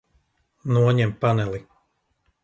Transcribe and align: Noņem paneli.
Noņem 0.77 1.13
paneli. 1.25 1.59